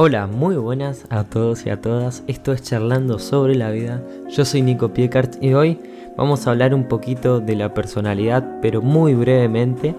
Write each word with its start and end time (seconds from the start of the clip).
Hola, 0.00 0.28
muy 0.28 0.54
buenas 0.54 1.06
a 1.10 1.24
todos 1.24 1.66
y 1.66 1.70
a 1.70 1.80
todas. 1.80 2.22
Esto 2.28 2.52
es 2.52 2.62
Charlando 2.62 3.18
sobre 3.18 3.56
la 3.56 3.72
vida. 3.72 4.00
Yo 4.30 4.44
soy 4.44 4.62
Nico 4.62 4.94
Piecart 4.94 5.42
y 5.42 5.54
hoy 5.54 5.80
vamos 6.16 6.46
a 6.46 6.52
hablar 6.52 6.72
un 6.72 6.84
poquito 6.84 7.40
de 7.40 7.56
la 7.56 7.74
personalidad, 7.74 8.60
pero 8.62 8.80
muy 8.80 9.14
brevemente, 9.14 9.96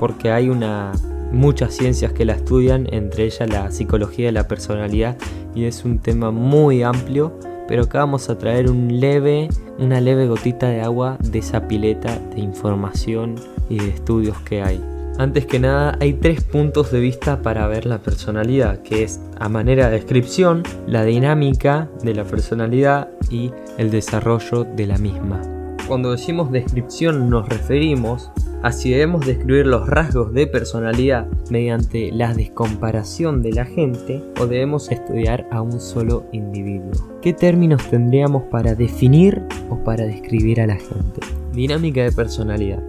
porque 0.00 0.32
hay 0.32 0.48
una 0.48 0.90
muchas 1.30 1.74
ciencias 1.74 2.12
que 2.12 2.24
la 2.24 2.32
estudian, 2.32 2.88
entre 2.90 3.26
ellas 3.26 3.48
la 3.48 3.70
psicología 3.70 4.26
de 4.26 4.32
la 4.32 4.48
personalidad, 4.48 5.16
y 5.54 5.66
es 5.66 5.84
un 5.84 6.00
tema 6.00 6.32
muy 6.32 6.82
amplio, 6.82 7.38
pero 7.68 7.84
acá 7.84 8.00
vamos 8.00 8.28
a 8.28 8.38
traer 8.38 8.68
una 8.68 10.00
leve 10.00 10.26
gotita 10.26 10.66
de 10.70 10.80
agua 10.80 11.18
de 11.20 11.38
esa 11.38 11.68
pileta 11.68 12.18
de 12.34 12.40
información 12.40 13.36
y 13.68 13.78
de 13.78 13.90
estudios 13.90 14.40
que 14.40 14.60
hay. 14.60 14.95
Antes 15.18 15.46
que 15.46 15.58
nada, 15.58 15.96
hay 15.98 16.12
tres 16.12 16.44
puntos 16.44 16.92
de 16.92 17.00
vista 17.00 17.40
para 17.40 17.66
ver 17.68 17.86
la 17.86 17.98
personalidad, 17.98 18.82
que 18.82 19.02
es 19.02 19.18
a 19.40 19.48
manera 19.48 19.86
de 19.86 19.96
descripción, 19.96 20.62
la 20.86 21.04
dinámica 21.04 21.88
de 22.02 22.14
la 22.14 22.24
personalidad 22.24 23.08
y 23.30 23.50
el 23.78 23.90
desarrollo 23.90 24.64
de 24.64 24.86
la 24.86 24.98
misma. 24.98 25.40
Cuando 25.88 26.10
decimos 26.10 26.52
descripción 26.52 27.30
nos 27.30 27.48
referimos 27.48 28.30
a 28.62 28.72
si 28.72 28.90
debemos 28.90 29.24
describir 29.24 29.66
los 29.66 29.88
rasgos 29.88 30.34
de 30.34 30.46
personalidad 30.46 31.26
mediante 31.50 32.10
la 32.12 32.34
descomparación 32.34 33.40
de 33.40 33.52
la 33.52 33.64
gente 33.64 34.22
o 34.40 34.46
debemos 34.46 34.90
estudiar 34.90 35.46
a 35.50 35.62
un 35.62 35.80
solo 35.80 36.24
individuo. 36.32 36.92
¿Qué 37.22 37.32
términos 37.32 37.88
tendríamos 37.88 38.42
para 38.44 38.74
definir 38.74 39.42
o 39.70 39.82
para 39.82 40.04
describir 40.04 40.60
a 40.60 40.66
la 40.66 40.76
gente? 40.76 41.20
Dinámica 41.52 42.02
de 42.02 42.12
personalidad. 42.12 42.82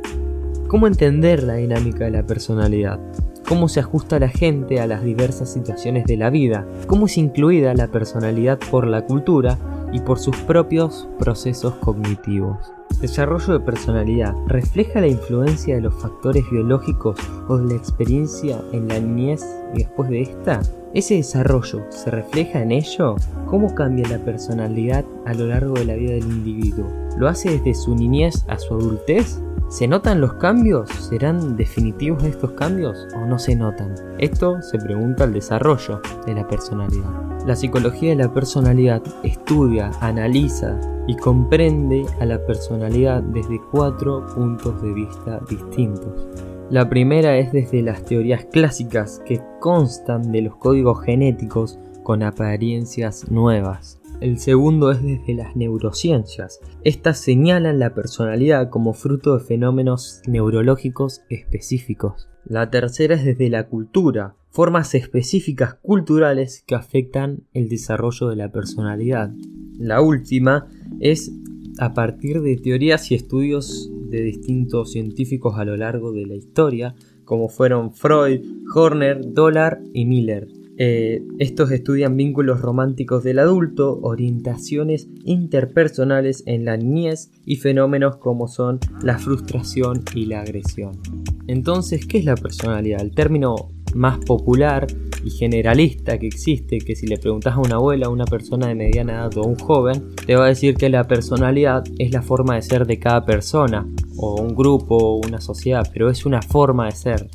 ¿Cómo 0.67 0.87
entender 0.87 1.43
la 1.43 1.53
dinámica 1.53 2.03
de 2.03 2.11
la 2.11 2.23
personalidad? 2.23 2.99
¿Cómo 3.47 3.69
se 3.69 3.79
ajusta 3.79 4.19
la 4.19 4.27
gente 4.27 4.81
a 4.81 4.87
las 4.87 5.01
diversas 5.01 5.53
situaciones 5.53 6.03
de 6.05 6.17
la 6.17 6.29
vida? 6.29 6.67
¿Cómo 6.87 7.05
es 7.05 7.17
incluida 7.17 7.73
la 7.73 7.87
personalidad 7.87 8.59
por 8.69 8.85
la 8.85 9.05
cultura 9.05 9.57
y 9.93 10.01
por 10.01 10.19
sus 10.19 10.35
propios 10.35 11.07
procesos 11.19 11.73
cognitivos? 11.75 12.57
Desarrollo 12.99 13.53
de 13.53 13.59
personalidad 13.61 14.33
refleja 14.47 14.99
la 14.99 15.07
influencia 15.07 15.75
de 15.75 15.81
los 15.83 15.93
factores 16.01 16.43
biológicos 16.51 17.17
o 17.47 17.57
de 17.57 17.73
la 17.73 17.79
experiencia 17.79 18.59
en 18.73 18.89
la 18.89 18.99
niñez 18.99 19.45
y 19.73 19.83
después 19.83 20.09
de 20.09 20.23
esta. 20.23 20.59
¿Ese 20.93 21.15
desarrollo 21.15 21.85
se 21.89 22.11
refleja 22.11 22.61
en 22.61 22.73
ello? 22.73 23.15
¿Cómo 23.45 23.73
cambia 23.73 24.09
la 24.09 24.19
personalidad 24.19 25.05
a 25.25 25.33
lo 25.33 25.47
largo 25.47 25.75
de 25.75 25.85
la 25.85 25.95
vida 25.95 26.11
del 26.11 26.23
individuo? 26.23 26.87
¿Lo 27.17 27.29
hace 27.29 27.51
desde 27.51 27.73
su 27.73 27.95
niñez 27.95 28.43
a 28.49 28.59
su 28.59 28.73
adultez? 28.73 29.39
¿Se 29.69 29.85
notan 29.85 30.21
los 30.21 30.35
cambios? 30.35 30.89
¿Serán 30.89 31.57
definitivos 31.57 32.23
estos 32.23 32.51
cambios 32.53 33.05
o 33.15 33.25
no 33.25 33.37
se 33.37 33.53
notan? 33.53 33.95
Esto 34.17 34.61
se 34.61 34.79
pregunta 34.79 35.25
al 35.25 35.33
desarrollo 35.33 35.99
de 36.25 36.35
la 36.35 36.47
personalidad. 36.47 37.11
La 37.45 37.53
psicología 37.53 38.11
de 38.11 38.23
la 38.23 38.33
personalidad 38.33 39.03
estudia, 39.23 39.91
analiza 39.99 40.79
y 41.05 41.17
comprende 41.17 42.05
a 42.21 42.25
la 42.25 42.45
personalidad 42.45 43.21
desde 43.21 43.59
cuatro 43.69 44.25
puntos 44.27 44.81
de 44.81 44.93
vista 44.93 45.41
distintos. 45.49 46.29
La 46.69 46.87
primera 46.87 47.37
es 47.37 47.51
desde 47.51 47.81
las 47.81 48.03
teorías 48.05 48.45
clásicas 48.45 49.21
que 49.25 49.41
constan 49.59 50.31
de 50.31 50.43
los 50.43 50.55
códigos 50.55 51.03
genéticos 51.03 51.77
con 52.03 52.23
apariencias 52.23 53.29
nuevas. 53.29 53.99
El 54.19 54.39
segundo 54.39 54.89
es 54.89 55.03
desde 55.03 55.35
las 55.35 55.55
neurociencias. 55.55 56.59
Estas 56.83 57.19
señalan 57.19 57.77
la 57.77 57.93
personalidad 57.93 58.71
como 58.71 58.93
fruto 58.93 59.37
de 59.37 59.43
fenómenos 59.43 60.23
neurológicos 60.27 61.21
específicos. 61.29 62.27
La 62.43 62.71
tercera 62.71 63.13
es 63.13 63.23
desde 63.23 63.49
la 63.51 63.67
cultura, 63.67 64.35
formas 64.49 64.95
específicas 64.95 65.75
culturales 65.75 66.63
que 66.65 66.73
afectan 66.73 67.43
el 67.53 67.69
desarrollo 67.69 68.29
de 68.29 68.37
la 68.37 68.51
personalidad. 68.51 69.31
La 69.77 70.01
última 70.01 70.67
es 70.99 71.31
a 71.77 71.93
partir 71.93 72.41
de 72.41 72.57
teorías 72.57 73.11
y 73.11 73.15
estudios 73.15 73.91
de 74.09 74.23
distintos 74.23 74.93
científicos 74.93 75.59
a 75.59 75.65
lo 75.65 75.77
largo 75.77 76.11
de 76.11 76.25
la 76.25 76.33
historia, 76.33 76.95
como 77.23 77.49
fueron 77.49 77.93
Freud, 77.93 78.41
Horner, 78.73 79.33
Dollar 79.33 79.79
y 79.93 80.05
Miller. 80.05 80.47
Eh, 80.79 81.23
estos 81.39 81.71
estudian 81.71 82.15
vínculos 82.15 82.61
románticos 82.61 83.23
del 83.23 83.39
adulto, 83.39 83.99
orientaciones 84.01 85.07
interpersonales 85.25 86.43
en 86.45 86.65
la 86.65 86.77
niñez 86.77 87.31
y 87.45 87.55
fenómenos 87.55 88.17
como 88.17 88.47
son 88.47 88.79
la 89.01 89.17
frustración 89.17 90.03
y 90.13 90.25
la 90.25 90.41
agresión. 90.41 90.99
Entonces, 91.47 92.05
¿qué 92.05 92.19
es 92.19 92.25
la 92.25 92.35
personalidad? 92.35 93.01
El 93.01 93.11
término 93.11 93.69
más 93.95 94.19
popular 94.19 94.85
y 95.23 95.31
generalista 95.31 96.17
que 96.19 96.27
existe, 96.27 96.77
que 96.77 96.95
si 96.95 97.07
le 97.07 97.17
preguntas 97.17 97.55
a 97.55 97.59
una 97.59 97.75
abuela, 97.75 98.07
a 98.07 98.09
una 98.09 98.25
persona 98.25 98.67
de 98.67 98.75
mediana 98.75 99.13
edad 99.13 99.37
o 99.37 99.43
a 99.43 99.47
un 99.47 99.55
joven, 99.55 100.15
te 100.25 100.35
va 100.35 100.45
a 100.45 100.49
decir 100.49 100.75
que 100.75 100.89
la 100.89 101.07
personalidad 101.07 101.83
es 101.97 102.11
la 102.11 102.21
forma 102.21 102.55
de 102.55 102.61
ser 102.61 102.85
de 102.85 102.99
cada 102.99 103.25
persona, 103.25 103.87
o 104.17 104.41
un 104.41 104.55
grupo, 104.55 104.95
o 104.95 105.27
una 105.27 105.41
sociedad, 105.41 105.89
pero 105.91 106.09
es 106.09 106.25
una 106.25 106.41
forma 106.41 106.85
de 106.85 106.91
ser. 106.91 107.27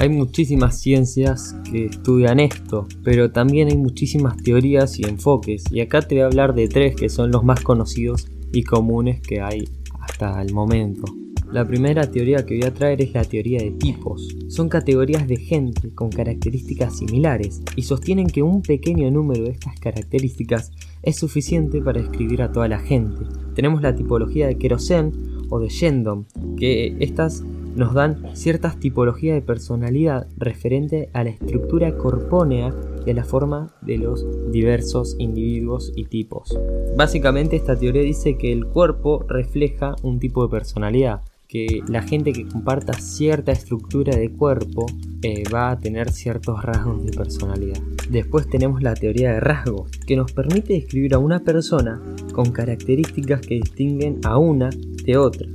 Hay 0.00 0.08
muchísimas 0.08 0.80
ciencias 0.80 1.54
que 1.70 1.84
estudian 1.84 2.40
esto, 2.40 2.88
pero 3.04 3.32
también 3.32 3.68
hay 3.68 3.76
muchísimas 3.76 4.38
teorías 4.38 4.98
y 4.98 5.02
enfoques, 5.02 5.64
y 5.70 5.80
acá 5.80 6.00
te 6.00 6.14
voy 6.14 6.22
a 6.22 6.26
hablar 6.26 6.54
de 6.54 6.68
tres 6.68 6.96
que 6.96 7.10
son 7.10 7.30
los 7.30 7.44
más 7.44 7.60
conocidos 7.60 8.26
y 8.50 8.62
comunes 8.62 9.20
que 9.20 9.42
hay 9.42 9.68
hasta 10.00 10.40
el 10.40 10.54
momento. 10.54 11.04
La 11.52 11.66
primera 11.66 12.10
teoría 12.10 12.46
que 12.46 12.56
voy 12.56 12.66
a 12.66 12.72
traer 12.72 13.02
es 13.02 13.12
la 13.12 13.24
teoría 13.24 13.58
de 13.58 13.72
tipos. 13.72 14.26
Son 14.48 14.70
categorías 14.70 15.28
de 15.28 15.36
gente 15.36 15.94
con 15.94 16.08
características 16.08 16.96
similares 16.96 17.60
y 17.76 17.82
sostienen 17.82 18.28
que 18.28 18.42
un 18.42 18.62
pequeño 18.62 19.10
número 19.10 19.44
de 19.44 19.50
estas 19.50 19.78
características 19.80 20.72
es 21.02 21.16
suficiente 21.16 21.82
para 21.82 22.00
describir 22.00 22.40
a 22.40 22.52
toda 22.52 22.68
la 22.68 22.78
gente. 22.78 23.26
Tenemos 23.54 23.82
la 23.82 23.94
tipología 23.94 24.46
de 24.46 24.56
Kerosen 24.56 25.12
o 25.50 25.58
de 25.60 25.68
Shendon, 25.68 26.26
que 26.56 26.96
estas 27.00 27.44
nos 27.74 27.94
dan 27.94 28.30
ciertas 28.34 28.78
tipologías 28.78 29.34
de 29.34 29.42
personalidad 29.42 30.26
referente 30.36 31.10
a 31.12 31.24
la 31.24 31.30
estructura 31.30 31.96
corpónea 31.96 32.74
y 33.06 33.10
a 33.10 33.14
la 33.14 33.24
forma 33.24 33.74
de 33.82 33.98
los 33.98 34.26
diversos 34.50 35.16
individuos 35.18 35.92
y 35.96 36.04
tipos. 36.04 36.58
Básicamente 36.96 37.56
esta 37.56 37.76
teoría 37.76 38.02
dice 38.02 38.36
que 38.36 38.52
el 38.52 38.66
cuerpo 38.66 39.24
refleja 39.28 39.94
un 40.02 40.18
tipo 40.18 40.42
de 40.44 40.50
personalidad, 40.50 41.22
que 41.48 41.82
la 41.88 42.02
gente 42.02 42.32
que 42.32 42.46
comparta 42.46 42.92
cierta 42.92 43.50
estructura 43.50 44.16
de 44.16 44.30
cuerpo 44.30 44.86
eh, 45.22 45.42
va 45.52 45.70
a 45.70 45.80
tener 45.80 46.10
ciertos 46.12 46.62
rasgos 46.62 47.04
de 47.04 47.12
personalidad. 47.12 47.80
Después 48.08 48.48
tenemos 48.48 48.82
la 48.82 48.94
teoría 48.94 49.32
de 49.32 49.40
rasgos, 49.40 49.90
que 50.06 50.16
nos 50.16 50.32
permite 50.32 50.74
describir 50.74 51.14
a 51.14 51.18
una 51.18 51.40
persona 51.40 52.00
con 52.32 52.52
características 52.52 53.40
que 53.40 53.56
distinguen 53.56 54.20
a 54.24 54.38
una 54.38 54.70
de 55.04 55.16
otra 55.16 55.46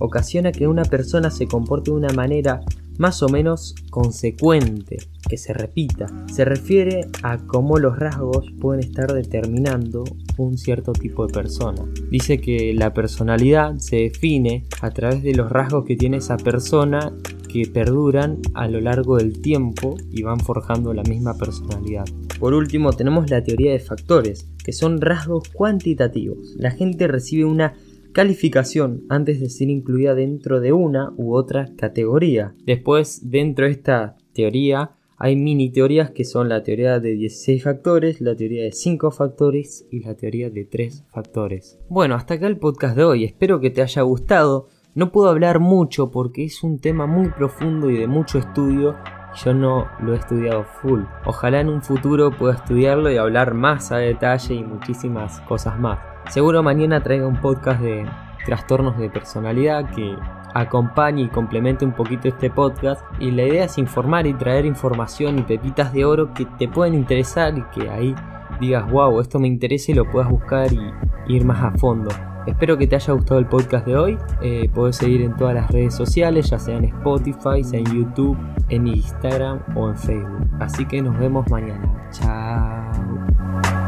ocasiona 0.00 0.50
que 0.50 0.66
una 0.66 0.84
persona 0.84 1.30
se 1.30 1.46
comporte 1.46 1.92
de 1.92 1.96
una 1.96 2.12
manera 2.12 2.60
más 2.98 3.22
o 3.22 3.30
menos 3.30 3.74
consecuente, 3.88 4.98
que 5.26 5.38
se 5.38 5.54
repita. 5.54 6.06
Se 6.30 6.44
refiere 6.44 7.08
a 7.22 7.38
cómo 7.38 7.78
los 7.78 7.98
rasgos 7.98 8.52
pueden 8.60 8.84
estar 8.84 9.10
determinando 9.12 10.04
un 10.36 10.58
cierto 10.58 10.92
tipo 10.92 11.26
de 11.26 11.32
persona. 11.32 11.82
Dice 12.10 12.42
que 12.42 12.74
la 12.74 12.92
personalidad 12.92 13.78
se 13.78 13.96
define 13.96 14.66
a 14.82 14.90
través 14.90 15.22
de 15.22 15.34
los 15.34 15.50
rasgos 15.50 15.86
que 15.86 15.96
tiene 15.96 16.18
esa 16.18 16.36
persona 16.36 17.12
que 17.50 17.66
perduran 17.66 18.38
a 18.54 18.68
lo 18.68 18.80
largo 18.80 19.16
del 19.16 19.40
tiempo 19.40 19.96
y 20.10 20.22
van 20.22 20.40
forjando 20.40 20.92
la 20.92 21.02
misma 21.02 21.38
personalidad. 21.38 22.04
Por 22.38 22.54
último 22.54 22.92
tenemos 22.92 23.30
la 23.30 23.42
teoría 23.42 23.72
de 23.72 23.80
factores, 23.80 24.46
que 24.62 24.72
son 24.72 25.00
rasgos 25.00 25.48
cuantitativos. 25.48 26.54
La 26.56 26.70
gente 26.70 27.08
recibe 27.08 27.44
una 27.44 27.74
calificación 28.12 29.04
antes 29.08 29.40
de 29.40 29.50
ser 29.50 29.68
incluida 29.68 30.14
dentro 30.14 30.60
de 30.60 30.72
una 30.72 31.12
u 31.16 31.34
otra 31.34 31.70
categoría. 31.76 32.54
Después, 32.64 33.30
dentro 33.30 33.66
de 33.66 33.72
esta 33.72 34.16
teoría, 34.32 34.92
hay 35.22 35.36
mini 35.36 35.70
teorías 35.70 36.10
que 36.10 36.24
son 36.24 36.48
la 36.48 36.62
teoría 36.62 36.98
de 36.98 37.10
16 37.10 37.62
factores, 37.62 38.20
la 38.22 38.34
teoría 38.34 38.64
de 38.64 38.72
5 38.72 39.10
factores 39.10 39.86
y 39.90 40.00
la 40.00 40.14
teoría 40.14 40.48
de 40.48 40.64
3 40.64 41.04
factores. 41.08 41.78
Bueno, 41.90 42.14
hasta 42.14 42.34
acá 42.34 42.46
el 42.46 42.56
podcast 42.56 42.96
de 42.96 43.04
hoy, 43.04 43.24
espero 43.24 43.60
que 43.60 43.70
te 43.70 43.82
haya 43.82 44.00
gustado. 44.00 44.68
No 44.94 45.12
puedo 45.12 45.28
hablar 45.28 45.60
mucho 45.60 46.10
porque 46.10 46.44
es 46.44 46.62
un 46.62 46.78
tema 46.78 47.06
muy 47.06 47.28
profundo 47.28 47.90
y 47.90 47.98
de 47.98 48.06
mucho 48.06 48.38
estudio 48.38 48.96
yo 49.44 49.54
no 49.54 49.88
lo 50.00 50.14
he 50.14 50.16
estudiado 50.16 50.64
full. 50.64 51.02
Ojalá 51.26 51.60
en 51.60 51.68
un 51.68 51.82
futuro 51.82 52.30
pueda 52.30 52.54
estudiarlo 52.54 53.10
y 53.10 53.16
hablar 53.16 53.54
más 53.54 53.92
a 53.92 53.98
detalle 53.98 54.54
y 54.54 54.64
muchísimas 54.64 55.40
cosas 55.42 55.78
más. 55.78 56.09
Seguro 56.28 56.62
mañana 56.62 57.02
traiga 57.02 57.26
un 57.26 57.40
podcast 57.40 57.80
de 57.80 58.06
trastornos 58.44 58.98
de 58.98 59.10
personalidad 59.10 59.90
que 59.94 60.16
acompañe 60.54 61.22
y 61.22 61.28
complemente 61.28 61.84
un 61.84 61.92
poquito 61.92 62.28
este 62.28 62.50
podcast 62.50 63.04
y 63.20 63.30
la 63.30 63.44
idea 63.44 63.64
es 63.64 63.78
informar 63.78 64.26
y 64.26 64.34
traer 64.34 64.66
información 64.66 65.38
y 65.38 65.42
pepitas 65.42 65.92
de 65.92 66.04
oro 66.04 66.34
que 66.34 66.44
te 66.58 66.66
pueden 66.66 66.94
interesar 66.94 67.56
y 67.56 67.62
que 67.72 67.88
ahí 67.88 68.14
digas 68.58 68.90
wow 68.90 69.20
esto 69.20 69.38
me 69.38 69.46
interesa 69.46 69.92
y 69.92 69.94
lo 69.94 70.10
puedas 70.10 70.28
buscar 70.28 70.72
y 70.72 70.92
ir 71.28 71.44
más 71.44 71.62
a 71.62 71.70
fondo 71.78 72.10
Espero 72.46 72.78
que 72.78 72.86
te 72.86 72.96
haya 72.96 73.12
gustado 73.12 73.38
el 73.38 73.46
podcast 73.46 73.86
de 73.86 73.96
hoy. 73.96 74.18
Eh, 74.40 74.70
puedes 74.72 74.96
seguir 74.96 75.22
en 75.22 75.36
todas 75.36 75.54
las 75.54 75.70
redes 75.70 75.94
sociales, 75.94 76.48
ya 76.50 76.58
sea 76.58 76.76
en 76.76 76.84
Spotify, 76.84 77.62
en 77.72 77.84
YouTube, 77.84 78.36
en 78.70 78.86
Instagram 78.86 79.60
o 79.76 79.90
en 79.90 79.96
Facebook. 79.96 80.48
Así 80.58 80.86
que 80.86 81.02
nos 81.02 81.18
vemos 81.18 81.48
mañana. 81.50 82.08
Chao. 82.10 83.79